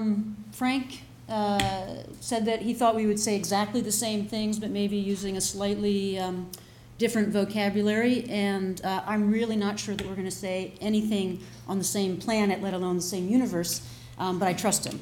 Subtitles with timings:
[0.00, 4.70] Um, Frank uh, said that he thought we would say exactly the same things, but
[4.70, 6.50] maybe using a slightly um,
[6.98, 8.24] different vocabulary.
[8.30, 12.16] And uh, I'm really not sure that we're going to say anything on the same
[12.16, 13.82] planet, let alone the same universe,
[14.18, 15.00] um, but I trust him.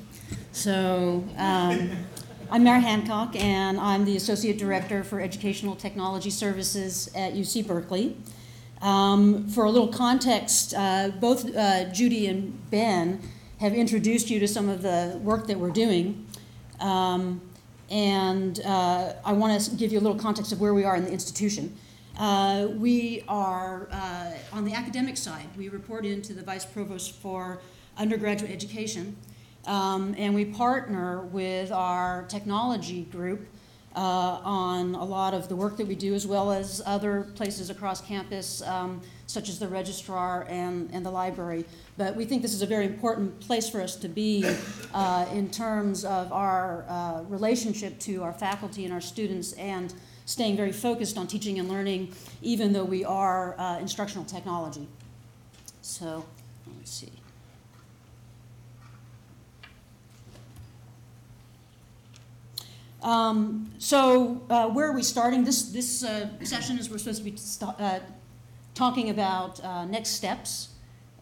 [0.53, 1.91] So um,
[2.51, 8.17] I'm Mara Hancock, and I'm the Associate Director for Educational Technology Services at UC Berkeley.
[8.81, 13.21] Um, for a little context, uh, both uh, Judy and Ben
[13.61, 16.27] have introduced you to some of the work that we're doing.
[16.81, 17.41] Um,
[17.91, 21.05] and uh, I want to give you a little context of where we are in
[21.05, 21.77] the institution.
[22.19, 25.47] Uh, we are uh, on the academic side.
[25.57, 27.61] We report into the Vice Provost for
[27.97, 29.17] Undergraduate Education,
[29.67, 33.47] um, and we partner with our technology group
[33.97, 37.71] uh, on a lot of the work that we do, as well as other places
[37.71, 41.65] across campus, um, such as the registrar and, and the library.
[41.97, 44.45] But we think this is a very important place for us to be
[44.95, 49.93] uh, in terms of our uh, relationship to our faculty and our students and
[50.27, 54.87] staying very focused on teaching and learning, even though we are uh, instructional technology.
[55.81, 56.25] So,
[56.77, 57.13] let's see.
[63.03, 65.45] Um, so, uh, where are we starting?
[65.45, 68.01] This, this uh, session is we're supposed to be st- uh,
[68.75, 70.71] talking about uh, next steps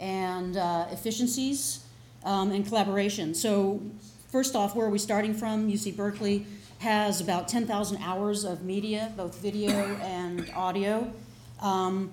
[0.01, 1.85] and uh, efficiencies
[2.25, 3.35] um, and collaboration.
[3.35, 3.83] So,
[4.31, 5.71] first off, where are we starting from?
[5.71, 6.47] UC Berkeley
[6.79, 11.13] has about 10,000 hours of media, both video and audio.
[11.61, 12.11] Um,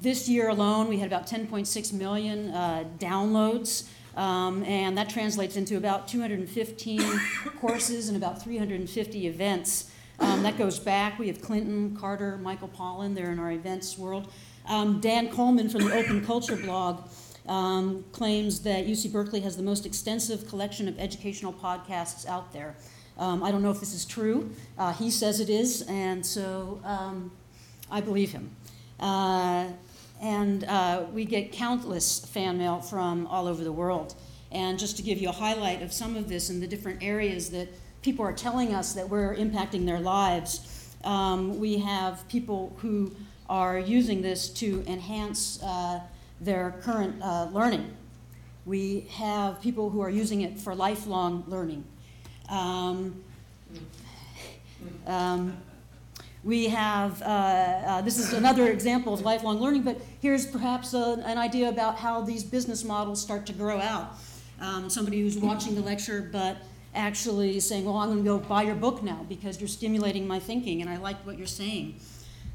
[0.00, 3.88] this year alone, we had about 10.6 million uh, downloads.
[4.16, 7.00] Um, and that translates into about 215
[7.60, 9.90] courses and about 350 events.
[10.20, 11.18] Um, that goes back.
[11.18, 14.32] We have Clinton, Carter, Michael Pollan, they're in our events world.
[14.66, 17.08] Um, Dan Colman from the Open Culture blog
[17.46, 22.76] um, claims that UC Berkeley has the most extensive collection of educational podcasts out there.
[23.18, 24.50] Um, I don't know if this is true.
[24.78, 27.30] Uh, he says it is, and so um,
[27.90, 28.50] I believe him.
[28.98, 29.68] Uh,
[30.24, 34.14] and uh, we get countless fan mail from all over the world.
[34.50, 37.50] And just to give you a highlight of some of this and the different areas
[37.50, 37.68] that
[38.00, 43.14] people are telling us that we're impacting their lives, um, we have people who
[43.50, 46.00] are using this to enhance uh,
[46.40, 47.94] their current uh, learning.
[48.64, 51.84] We have people who are using it for lifelong learning.
[52.48, 53.22] Um,
[55.06, 55.58] um,
[56.44, 61.22] we have, uh, uh, this is another example of lifelong learning, but here's perhaps a,
[61.24, 64.18] an idea about how these business models start to grow out.
[64.60, 66.58] Um, somebody who's watching the lecture, but
[66.94, 70.38] actually saying, Well, I'm going to go buy your book now because you're stimulating my
[70.38, 71.96] thinking and I like what you're saying.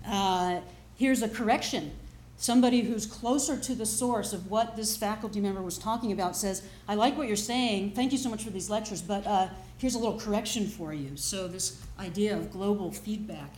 [0.07, 0.61] Uh,
[0.95, 1.91] here's a correction.
[2.37, 6.63] Somebody who's closer to the source of what this faculty member was talking about says,
[6.87, 7.91] I like what you're saying.
[7.91, 11.17] Thank you so much for these lectures, but uh, here's a little correction for you.
[11.17, 13.51] So, this idea of global feedback.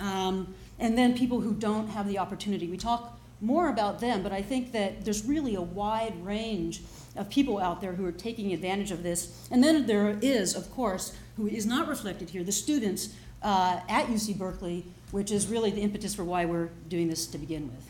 [0.00, 2.68] Um, and then people who don't have the opportunity.
[2.68, 6.82] We talk more about them, but I think that there's really a wide range
[7.16, 9.46] of people out there who are taking advantage of this.
[9.50, 14.06] And then there is, of course, who is not reflected here, the students uh, at
[14.06, 14.84] UC Berkeley
[15.14, 17.88] which is really the impetus for why we're doing this to begin with.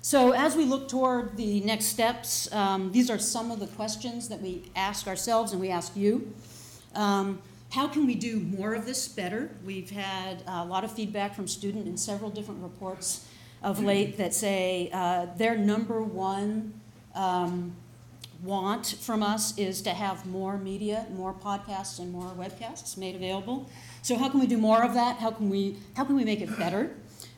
[0.00, 4.30] So, as we look toward the next steps, um, these are some of the questions
[4.30, 6.32] that we ask ourselves and we ask you.
[6.94, 9.50] Um, how can we do more of this better?
[9.64, 13.26] We've had a lot of feedback from students in several different reports
[13.62, 16.74] of late that say uh, their number one
[17.14, 17.74] um,
[18.42, 23.70] want from us is to have more media, more podcasts, and more webcasts made available.
[24.02, 25.16] So how can we do more of that?
[25.16, 26.90] How can we how can we make it better?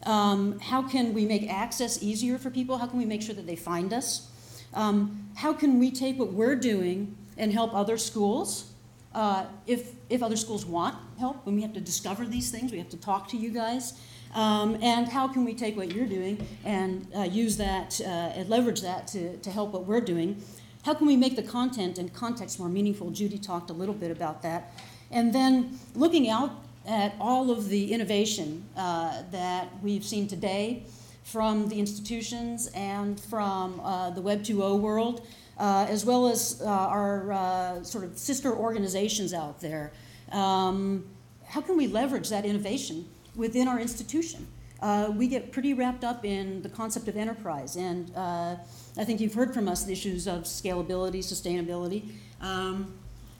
[0.05, 2.79] Um, how can we make access easier for people?
[2.79, 4.29] How can we make sure that they find us?
[4.73, 8.74] Um, how can we take what we're doing and help other schools?
[9.15, 12.79] Uh, if if other schools want help, when we have to discover these things, we
[12.79, 13.95] have to talk to you guys.
[14.35, 18.49] Um, and how can we take what you're doing and uh, use that uh, and
[18.49, 20.43] leverage that to, to help what we're doing?
[20.85, 23.11] How can we make the content and context more meaningful?
[23.11, 24.73] Judy talked a little bit about that.
[25.11, 26.51] And then looking out
[26.87, 30.83] at all of the innovation uh, that we've seen today
[31.23, 35.27] from the institutions and from uh, the Web 2.0 world,
[35.59, 39.93] uh, as well as uh, our uh, sort of sister organizations out there.
[40.33, 41.07] Um,
[41.47, 44.47] how can we leverage that innovation within our institution?
[44.81, 49.35] Uh, we get pretty wrapped up in the concept of enterprise, and I think you've
[49.35, 52.11] heard from us the issues of scalability, sustainability.
[52.41, 52.93] Um,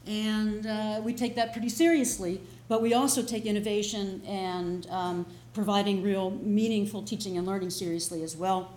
[0.07, 6.03] and uh, we take that pretty seriously, but we also take innovation and um, providing
[6.03, 8.73] real meaningful teaching and learning seriously as well.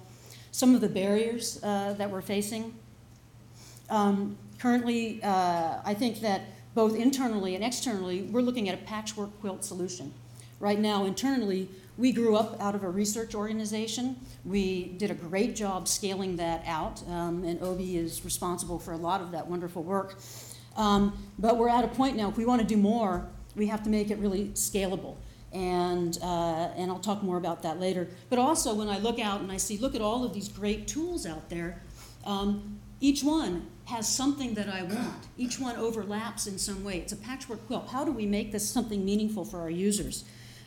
[0.51, 2.73] Some of the barriers uh, that we're facing.
[3.89, 6.41] Um, currently, uh, I think that
[6.75, 10.13] both internally and externally, we're looking at a patchwork quilt solution.
[10.59, 14.15] Right now, internally, we grew up out of a research organization.
[14.45, 18.97] We did a great job scaling that out, um, and Obi is responsible for a
[18.97, 20.19] lot of that wonderful work.
[20.75, 23.83] Um, but we're at a point now, if we want to do more, we have
[23.83, 25.15] to make it really scalable.
[25.53, 28.07] And, uh, and I'll talk more about that later.
[28.29, 30.87] But also, when I look out and I see, look at all of these great
[30.87, 31.81] tools out there,
[32.27, 35.27] um, each one has something that I want.
[35.37, 36.97] Each one overlaps in some way.
[36.97, 37.87] It's a patchwork quilt.
[37.87, 40.25] How do we make this something meaningful for our users?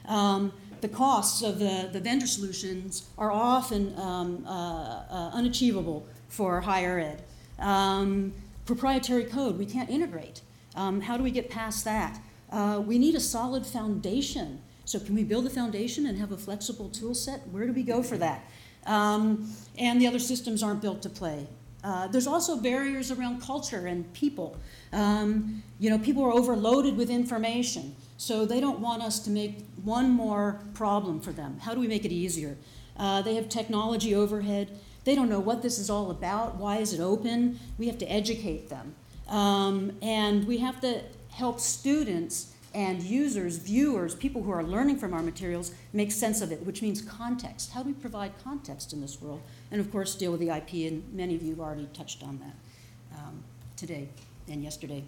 [0.09, 6.63] Um, the costs of the, the vendor solutions are often um, uh, uh, unachievable for
[6.63, 7.23] higher ed.
[7.59, 8.33] Um,
[8.65, 10.41] proprietary code, we can't integrate.
[10.75, 12.19] Um, how do we get past that?
[12.51, 14.63] Uh, we need a solid foundation.
[14.87, 17.47] So, can we build a foundation and have a flexible tool set?
[17.49, 18.45] Where do we go for that?
[18.87, 21.47] Um, and the other systems aren't built to play.
[21.83, 24.59] Uh, there's also barriers around culture and people.
[24.93, 27.97] Um, you know, people are overloaded with information.
[28.19, 31.59] So they don't want us to make one more problem for them.
[31.61, 32.59] How do we make it easier?
[32.99, 34.79] Uh, they have technology overhead.
[35.05, 36.57] They don't know what this is all about.
[36.57, 37.59] Why is it open?
[37.79, 38.95] We have to educate them.
[39.27, 41.01] Um, and we have to
[41.31, 46.53] help students and users, viewers, people who are learning from our materials, make sense of
[46.53, 47.73] it, which means context.
[47.73, 49.43] How do we provide context in this world?
[49.71, 52.39] And of course, deal with the IP, and many of you have already touched on
[52.39, 53.43] that um,
[53.77, 54.09] today
[54.49, 55.05] and yesterday.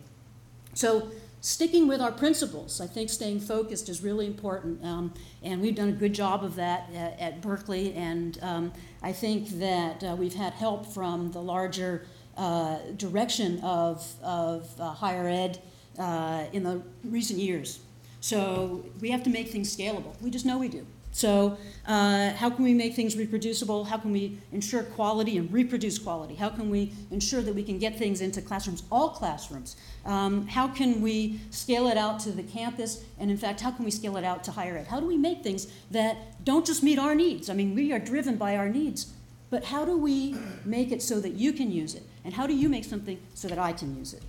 [0.75, 1.11] So
[1.43, 2.81] sticking with our principles.
[2.81, 5.13] I think staying focused is really important, um,
[5.43, 7.93] and we've done a good job of that at, at Berkeley.
[7.95, 8.73] And um,
[9.03, 12.07] I think that uh, we've had help from the larger
[12.37, 15.61] uh, direction of, of uh, higher ed
[15.99, 17.81] uh, in the recent years.
[18.21, 20.21] So we have to make things scalable.
[20.21, 20.87] We just know we do.
[21.15, 23.85] So, uh, how can we make things reproducible?
[23.85, 26.35] How can we ensure quality and reproduce quality?
[26.35, 29.77] How can we ensure that we can get things into classrooms, all classrooms?
[30.07, 33.05] Um, how can we scale it out to the campus?
[33.19, 34.87] And in fact, how can we scale it out to higher ed?
[34.87, 37.51] How do we make things that don't just meet our needs?
[37.51, 39.13] I mean, we are driven by our needs,
[39.51, 40.35] but how do we
[40.65, 42.05] make it so that you can use it?
[42.25, 44.23] And how do you make something so that I can use it?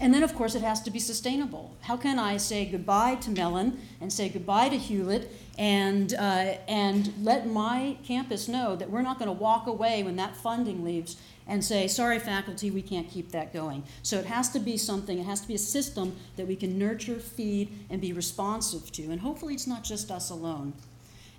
[0.00, 1.76] And then, of course, it has to be sustainable.
[1.80, 7.12] How can I say goodbye to Mellon and say goodbye to Hewlett and, uh, and
[7.20, 11.16] let my campus know that we're not going to walk away when that funding leaves
[11.48, 13.82] and say, sorry, faculty, we can't keep that going.
[14.02, 16.78] So it has to be something, it has to be a system that we can
[16.78, 19.04] nurture, feed, and be responsive to.
[19.10, 20.74] And hopefully, it's not just us alone.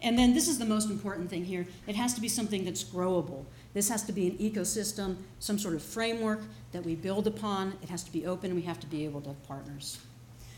[0.02, 2.84] And then, this is the most important thing here it has to be something that's
[2.84, 3.46] growable.
[3.74, 7.74] This has to be an ecosystem, some sort of framework that we build upon.
[7.84, 10.00] It has to be open, and we have to be able to have partners.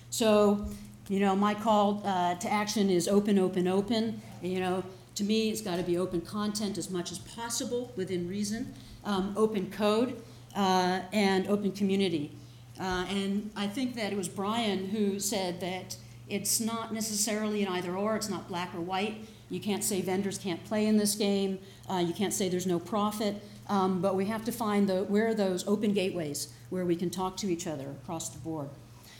[0.09, 0.65] So,
[1.09, 4.21] you know, my call uh, to action is open, open, open.
[4.41, 4.83] You know,
[5.15, 8.73] to me, it's got to be open content as much as possible within reason,
[9.03, 10.21] um, open code,
[10.55, 12.31] uh, and open community.
[12.79, 15.97] Uh, and I think that it was Brian who said that
[16.29, 19.25] it's not necessarily an either or, it's not black or white.
[19.51, 21.59] You can't say vendors can't play in this game.
[21.88, 23.36] Uh, you can't say there's no profit.
[23.68, 27.09] Um, but we have to find the, where are those open gateways where we can
[27.09, 28.69] talk to each other across the board.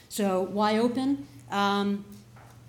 [0.08, 1.26] So why open?
[1.50, 2.04] Um,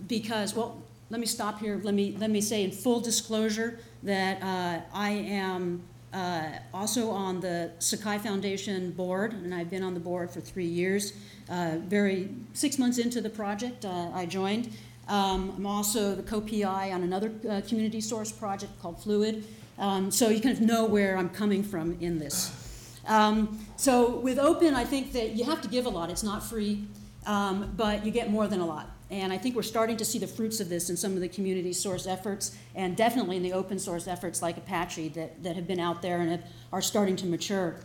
[0.07, 1.79] because, well, let me stop here.
[1.83, 5.83] Let me, let me say in full disclosure that uh, I am
[6.13, 10.65] uh, also on the Sakai Foundation board, and I've been on the board for three
[10.65, 11.13] years.
[11.49, 14.69] Uh, very six months into the project, uh, I joined.
[15.07, 19.43] Um, I'm also the co-PI on another uh, community source project called Fluid.
[19.77, 22.99] Um, so you kind of know where I'm coming from in this.
[23.07, 26.09] Um, so with open, I think that you have to give a lot.
[26.09, 26.85] It's not free,
[27.25, 28.89] um, but you get more than a lot.
[29.11, 31.27] And I think we're starting to see the fruits of this in some of the
[31.27, 35.67] community source efforts, and definitely in the open source efforts like Apache that, that have
[35.67, 37.75] been out there and have, are starting to mature.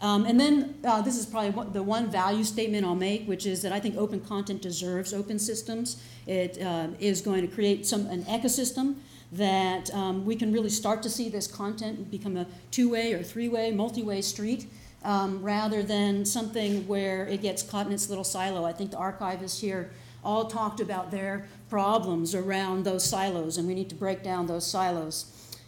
[0.00, 3.62] Um, and then uh, this is probably the one value statement I'll make, which is
[3.62, 6.02] that I think open content deserves open systems.
[6.26, 8.96] It uh, is going to create some an ecosystem
[9.32, 13.72] that um, we can really start to see this content become a two-way or three-way,
[13.72, 14.66] multi-way street.
[15.02, 18.64] Um, rather than something where it gets caught in its little silo.
[18.64, 19.90] I think the archivists here
[20.24, 24.66] all talked about their problems around those silos, and we need to break down those
[24.66, 25.26] silos.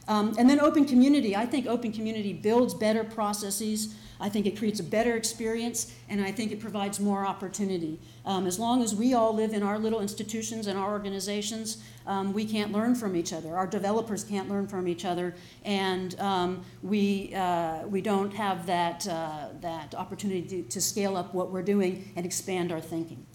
[0.09, 1.37] Um, and then open community.
[1.37, 6.21] I think open community builds better processes I think it creates a better experience, and
[6.21, 8.01] I think it provides more opportunity.
[8.25, 12.33] Um, as long as we all live in our little institutions and our organizations, um,
[12.33, 13.57] we can't learn from each other.
[13.57, 19.07] Our developers can't learn from each other, and um, we, uh, we don't have that,
[19.07, 23.27] uh, that opportunity to, to scale up what we're doing and expand our thinking.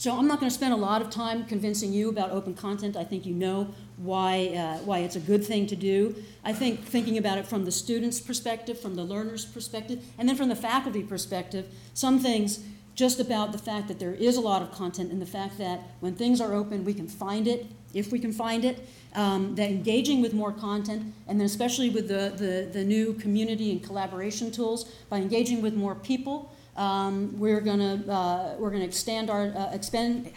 [0.00, 2.96] So I'm not going to spend a lot of time convincing you about open content.
[2.96, 6.16] I think you know why, uh, why it's a good thing to do.
[6.42, 10.36] I think thinking about it from the student's perspective, from the learner's perspective, and then
[10.36, 12.60] from the faculty perspective, some things
[12.94, 15.82] just about the fact that there is a lot of content and the fact that
[16.00, 19.68] when things are open, we can find it, if we can find it, um, that
[19.68, 24.50] engaging with more content, and then especially with the, the, the new community and collaboration
[24.50, 26.50] tools, by engaging with more people,
[26.80, 30.32] um, we're going to uh, we're going to extend our uh, expend,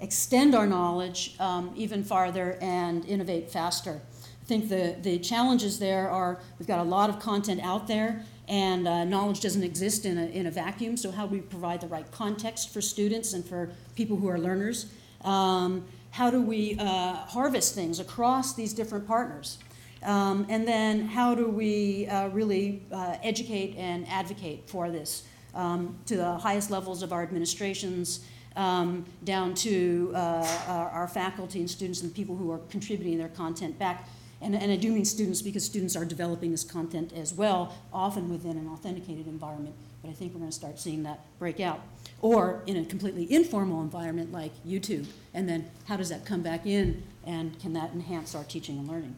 [0.00, 4.02] extend our knowledge um, even farther and innovate faster.
[4.42, 8.22] I think the the challenges there are we've got a lot of content out there
[8.48, 10.98] and uh, knowledge doesn't exist in a, in a vacuum.
[10.98, 14.38] So how do we provide the right context for students and for people who are
[14.38, 14.92] learners?
[15.24, 19.56] Um, how do we uh, harvest things across these different partners?
[20.04, 25.96] Um, and then how do we uh, really uh, educate and advocate for this um,
[26.06, 28.20] to the highest levels of our administrations,
[28.56, 33.28] um, down to uh, our, our, faculty and students and people who are contributing their
[33.28, 34.08] content back.
[34.40, 38.30] And, and I do mean students because students are developing this content as well, often
[38.30, 39.74] within an authenticated environment.
[40.02, 41.80] But I think we're going to start seeing that break out.
[42.20, 45.06] Or in a completely informal environment like YouTube.
[45.32, 48.86] And then how does that come back in and can that enhance our teaching and
[48.86, 49.16] learning?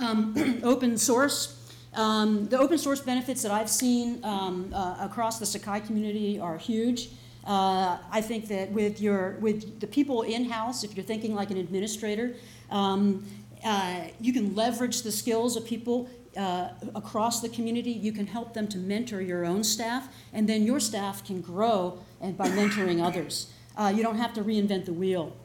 [0.00, 1.56] Um, open source.
[1.94, 6.56] Um, the open source benefits that I've seen um, uh, across the Sakai community are
[6.56, 7.10] huge.
[7.44, 11.50] Uh, I think that with your with the people in house, if you're thinking like
[11.50, 12.34] an administrator,
[12.70, 13.26] um,
[13.64, 17.90] uh, you can leverage the skills of people uh, across the community.
[17.90, 21.98] You can help them to mentor your own staff, and then your staff can grow
[22.20, 23.52] and by mentoring others.
[23.76, 25.36] Uh, you don't have to reinvent the wheel.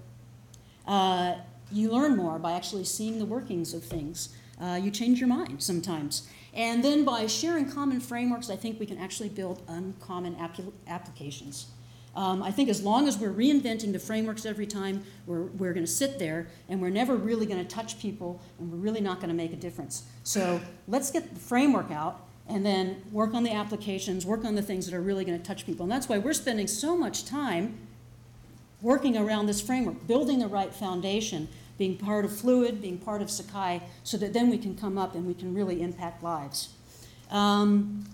[0.88, 1.36] Uh,
[1.72, 4.30] you learn more by actually seeing the workings of things
[4.62, 6.28] uh, you change your mind sometimes.
[6.54, 10.38] And then by sharing common frameworks, I think we can actually build uncommon
[10.88, 11.68] applications.
[12.16, 15.86] Um, I think as long as we're reinventing the frameworks every time, we're, we're going
[15.86, 19.18] to sit there and we're never really going to touch people and we're really not
[19.18, 20.04] going to make a difference.
[20.24, 24.62] So let's get the framework out and then work on the applications, work on the
[24.62, 25.84] things that are really going to touch people.
[25.84, 27.78] And that's why we're spending so much time
[28.82, 33.30] working around this framework, building the right foundation being part of Fluid, being part of
[33.30, 36.70] Sakai, so that then we can come up and we can really impact lives.
[37.32, 38.06] Um,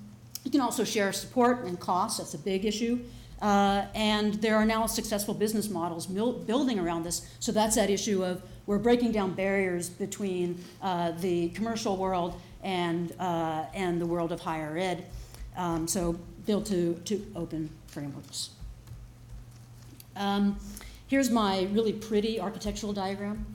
[0.43, 2.99] you can also share support and costs, that's a big issue.
[3.41, 7.27] Uh, and there are now successful business models building around this.
[7.39, 13.13] So that's that issue of we're breaking down barriers between uh, the commercial world and,
[13.19, 15.05] uh, and the world of higher ed.
[15.57, 16.13] Um, so
[16.45, 18.51] build to, to open frameworks.
[20.15, 20.59] Um,
[21.11, 23.45] Here's my really pretty architectural diagram.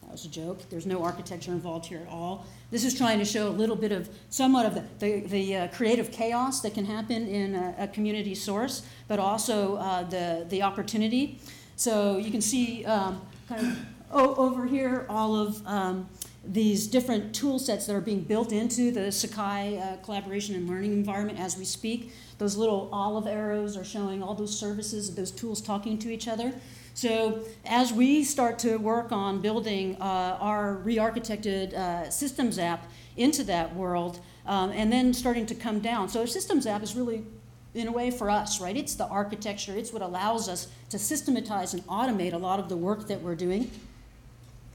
[0.00, 0.62] That was a joke.
[0.70, 2.46] There's no architecture involved here at all.
[2.70, 5.68] This is trying to show a little bit of somewhat of the, the, the uh,
[5.68, 10.62] creative chaos that can happen in a, a community source, but also uh, the, the
[10.62, 11.38] opportunity.
[11.76, 16.08] So you can see um, kind of over here all of um,
[16.50, 20.92] these different tool sets that are being built into the Sakai uh, collaboration and learning
[20.92, 22.12] environment as we speak.
[22.38, 26.54] Those little olive arrows are showing all those services, those tools talking to each other.
[26.94, 33.44] So as we start to work on building uh, our re-architected uh, systems app into
[33.44, 36.08] that world, um, and then starting to come down.
[36.08, 37.24] So a systems app is really,
[37.74, 38.76] in a way, for us, right?
[38.76, 39.76] It's the architecture.
[39.76, 43.34] It's what allows us to systematize and automate a lot of the work that we're
[43.34, 43.70] doing.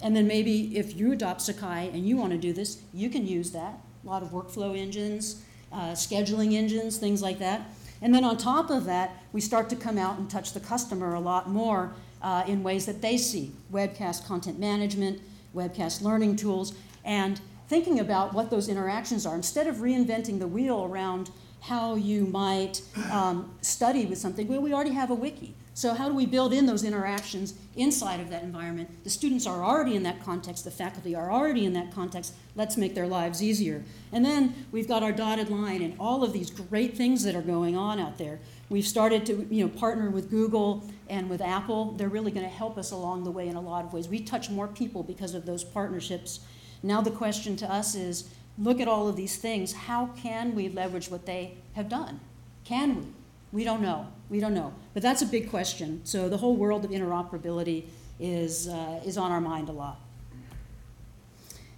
[0.03, 3.25] And then maybe if you adopt Sakai and you want to do this, you can
[3.25, 3.79] use that.
[4.03, 5.41] A lot of workflow engines,
[5.72, 7.62] uh, scheduling engines, things like that.
[8.01, 11.13] And then on top of that, we start to come out and touch the customer
[11.13, 15.22] a lot more uh, in ways that they see webcast content management,
[15.55, 16.74] webcast learning tools,
[17.05, 19.36] and thinking about what those interactions are.
[19.36, 21.29] Instead of reinventing the wheel around
[21.62, 25.55] how you might um, study with something, well, we already have a wiki.
[25.75, 29.03] So how do we build in those interactions inside of that environment?
[29.03, 32.36] The students are already in that context, the faculty are already in that context.
[32.56, 33.84] Let's make their lives easier.
[34.12, 37.42] And then we've got our dotted line and all of these great things that are
[37.42, 38.39] going on out there.
[38.70, 41.94] We've started to you know, partner with Google and with Apple.
[41.94, 44.08] They're really going to help us along the way in a lot of ways.
[44.08, 46.42] We touch more people because of those partnerships.
[46.84, 49.74] Now the question to us is, look at all of these things.
[49.74, 52.20] How can we leverage what they have done?
[52.63, 53.08] Can we?
[53.53, 54.07] We don't know.
[54.29, 54.74] We don't know.
[54.95, 56.01] But that's a big question.
[56.03, 57.86] So the whole world of interoperability
[58.19, 60.00] is, uh, is on our mind a lot.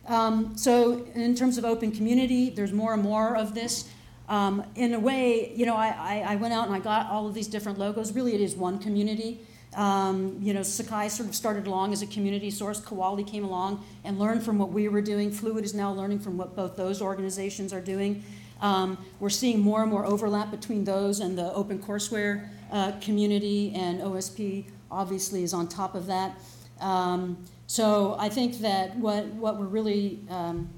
[0.07, 3.89] Um, so in terms of open community, there's more and more of this.
[4.29, 7.33] Um, in a way, you know, I, I, went out and I got all of
[7.35, 8.13] these different logos.
[8.13, 9.39] Really, it is one community.
[9.75, 12.79] Um, you know, Sakai sort of started along as a community source.
[12.79, 15.31] Kuali came along and learned from what we were doing.
[15.31, 18.23] Fluid is now learning from what both those organizations are doing.
[18.61, 23.73] Um, we're seeing more and more overlap between those and the open courseware uh, community,
[23.75, 26.37] and OSP obviously is on top of that.
[26.79, 30.69] Um, so I think that what, what we're really um,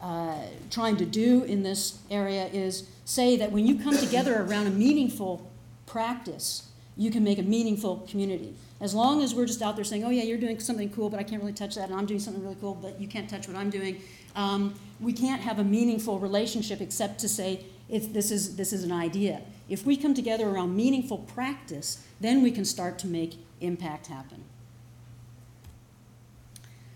[0.00, 0.38] uh,
[0.70, 4.70] trying to do in this area is say that when you come together around a
[4.70, 5.50] meaningful
[5.86, 8.54] practice, you can make a meaningful community.
[8.80, 11.18] As long as we're just out there saying, oh, yeah, you're doing something cool, but
[11.18, 13.48] I can't really touch that, and I'm doing something really cool, but you can't touch
[13.48, 14.00] what I'm doing,
[14.36, 18.92] um, we can't have a meaningful relationship except to say, this, is, this is an
[18.92, 19.42] idea.
[19.68, 24.44] If we come together around meaningful practice, then we can start to make impact happen.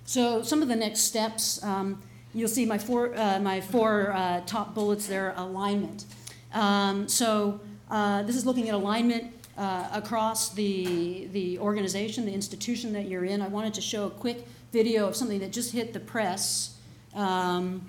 [0.05, 2.03] So, some of the next steps um,
[2.33, 6.05] you'll see my four, uh, my four uh, top bullets there alignment.
[6.53, 12.93] Um, so, uh, this is looking at alignment uh, across the, the organization, the institution
[12.93, 13.43] that you're in.
[13.43, 16.79] I wanted to show a quick video of something that just hit the press.
[17.15, 17.85] Um,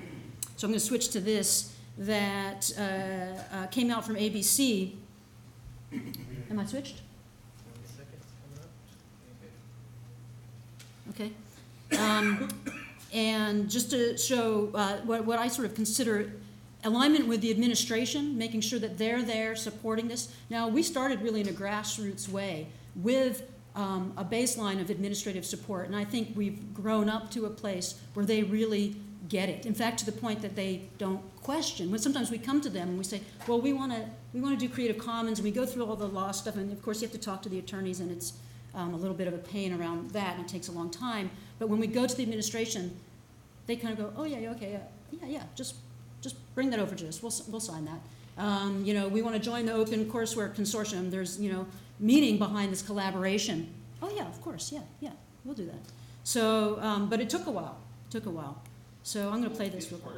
[0.57, 4.95] so I'm going to switch to this that uh, uh, came out from ABC.
[6.49, 7.01] Am I switched?
[11.11, 11.31] Okay.
[11.99, 12.47] Um,
[13.13, 16.31] and just to show uh, what, what I sort of consider
[16.83, 20.33] alignment with the administration, making sure that they're there supporting this.
[20.50, 23.43] Now, we started really in a grassroots way with
[23.75, 28.00] um, a baseline of administrative support, and I think we've grown up to a place
[28.13, 28.95] where they really
[29.27, 29.65] get it.
[29.65, 31.91] In fact, to the point that they don't question.
[31.91, 34.59] When sometimes we come to them and we say, "Well, we want to we want
[34.59, 37.01] to do Creative Commons," and we go through all the law stuff, and of course
[37.01, 38.33] you have to talk to the attorneys, and it's
[38.74, 41.29] um, a little bit of a pain around that, and it takes a long time.
[41.59, 42.95] But when we go to the administration,
[43.67, 45.75] they kind of go, "Oh yeah, yeah, okay, yeah, yeah, yeah, just
[46.21, 47.21] just bring that over to us.
[47.21, 47.99] We'll, we'll sign that.
[48.43, 51.11] Um, you know, we want to join the Open Courseware Consortium.
[51.11, 51.67] There's, you know,
[51.99, 53.73] meaning behind this collaboration.
[54.01, 55.11] Oh yeah, of course, yeah, yeah,
[55.43, 55.79] we'll do that.
[56.23, 57.77] So, um, but it took a while.
[58.07, 58.61] It took a while.
[59.03, 60.15] So I'm going to play this real quick.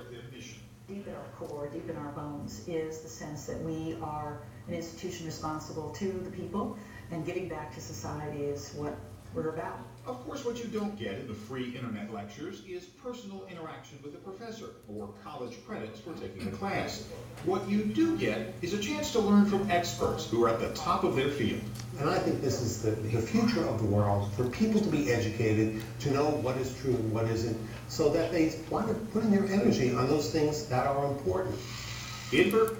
[0.88, 4.74] Deep in our core, deep in our bones, is the sense that we are an
[4.74, 6.78] institution responsible to the people,
[7.12, 8.98] and giving back to society is what
[9.34, 9.80] we're about.
[10.08, 14.16] Of course, what you don't get in the free internet lectures is personal interaction with
[14.16, 17.08] a professor or college credits for taking the class.
[17.46, 20.74] What you do get is a chance to learn from experts who are at the
[20.74, 21.62] top of their field.
[22.00, 25.12] And I think this is the, the future of the world, for people to be
[25.12, 27.56] educated, to know what is true and what isn't,
[27.88, 31.56] so that they want to put in their energy on those things that are important.
[32.34, 32.76] Edinburgh?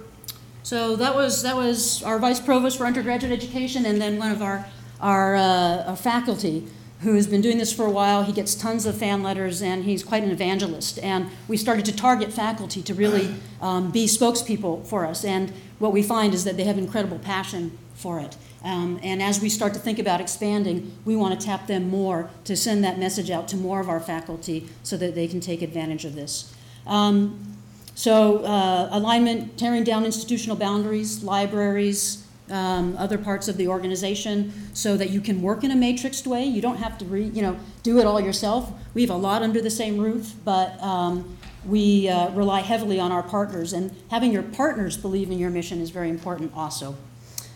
[0.64, 4.42] So that was, that was our vice provost for undergraduate education and then one of
[4.42, 4.66] our,
[5.00, 6.68] our, uh, our faculty
[7.02, 8.24] who's been doing this for a while.
[8.24, 11.00] He gets tons of fan letters and he's quite an evangelist.
[11.00, 15.26] And we started to target faculty to really um, be spokespeople for us.
[15.26, 18.38] And what we find is that they have incredible passion for it.
[18.64, 22.30] Um, and as we start to think about expanding, we want to tap them more
[22.44, 25.64] to send that message out to more of our faculty so that they can take
[25.64, 26.54] advantage of this.
[26.86, 27.58] Um,
[27.96, 34.98] so, uh, alignment, tearing down institutional boundaries, libraries, um, other parts of the organization so
[34.98, 36.44] that you can work in a matrixed way.
[36.44, 38.72] You don't have to re, you know, do it all yourself.
[38.94, 43.12] We have a lot under the same roof, but um, we uh, rely heavily on
[43.12, 43.74] our partners.
[43.74, 46.96] And having your partners believe in your mission is very important also.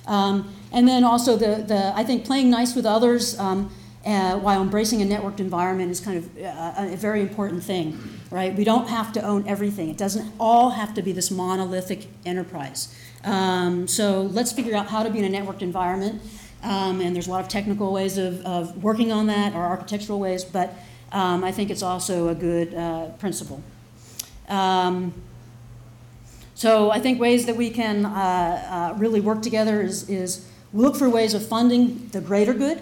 [0.07, 3.71] Um, and then also, the, the, I think playing nice with others um,
[4.05, 7.97] uh, while embracing a networked environment is kind of uh, a very important thing,
[8.29, 8.55] right?
[8.55, 9.89] We don't have to own everything.
[9.89, 12.95] It doesn't all have to be this monolithic enterprise.
[13.25, 16.21] Um, so let's figure out how to be in a networked environment.
[16.63, 20.19] Um, and there's a lot of technical ways of, of working on that or architectural
[20.19, 20.73] ways, but
[21.11, 23.61] um, I think it's also a good uh, principle.
[24.47, 25.13] Um,
[26.55, 28.09] so I think ways that we can uh,
[28.93, 32.81] uh, really work together is, is look for ways of funding the greater good.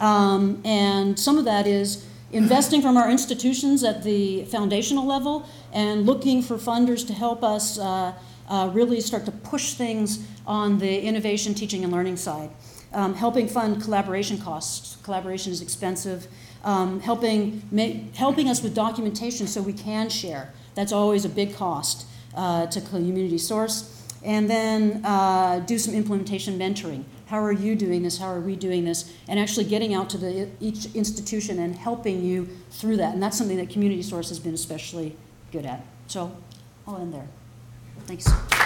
[0.00, 6.04] Um, and some of that is investing from our institutions at the foundational level and
[6.04, 8.12] looking for funders to help us uh,
[8.48, 12.50] uh, really start to push things on the innovation, teaching, and learning side.
[12.92, 14.96] Um, helping fund collaboration costs.
[15.02, 16.28] Collaboration is expensive.
[16.62, 17.62] Um, helping,
[18.14, 20.52] helping us with documentation so we can share.
[20.74, 23.90] That's always a big cost uh, to community source.
[24.22, 27.04] And then uh, do some implementation mentoring.
[27.26, 28.18] How are you doing this?
[28.18, 29.12] How are we doing this?
[29.28, 33.14] And actually getting out to the, each institution and helping you through that.
[33.14, 35.16] And that's something that Community Source has been especially
[35.52, 35.84] good at.
[36.06, 36.34] So
[36.86, 37.28] I'll end there.
[38.06, 38.63] Thanks.